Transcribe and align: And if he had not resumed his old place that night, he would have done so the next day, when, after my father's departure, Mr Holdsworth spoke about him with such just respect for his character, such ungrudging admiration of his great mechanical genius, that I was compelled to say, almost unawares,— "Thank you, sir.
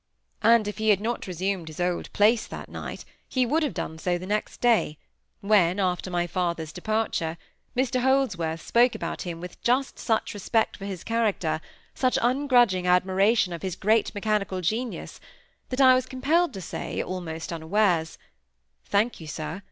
And 0.41 0.67
if 0.67 0.79
he 0.79 0.89
had 0.89 0.99
not 0.99 1.27
resumed 1.27 1.67
his 1.67 1.79
old 1.79 2.11
place 2.11 2.47
that 2.47 2.69
night, 2.69 3.05
he 3.29 3.45
would 3.45 3.61
have 3.61 3.75
done 3.75 3.99
so 3.99 4.17
the 4.17 4.25
next 4.25 4.59
day, 4.59 4.97
when, 5.41 5.79
after 5.79 6.09
my 6.09 6.25
father's 6.25 6.71
departure, 6.71 7.37
Mr 7.77 8.01
Holdsworth 8.01 8.61
spoke 8.63 8.95
about 8.95 9.21
him 9.21 9.39
with 9.39 9.57
such 9.63 9.63
just 10.01 10.33
respect 10.33 10.75
for 10.75 10.85
his 10.85 11.03
character, 11.03 11.61
such 11.93 12.17
ungrudging 12.19 12.87
admiration 12.87 13.53
of 13.53 13.61
his 13.61 13.75
great 13.75 14.15
mechanical 14.15 14.59
genius, 14.59 15.19
that 15.69 15.79
I 15.79 15.93
was 15.93 16.07
compelled 16.07 16.51
to 16.55 16.61
say, 16.61 17.03
almost 17.03 17.53
unawares,— 17.53 18.17
"Thank 18.85 19.19
you, 19.19 19.27
sir. 19.27 19.59